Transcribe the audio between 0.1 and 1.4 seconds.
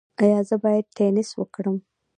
ایا زه باید ټینس